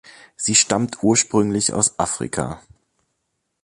[0.35, 2.63] Sie stammt ursprünglich aus Afrika.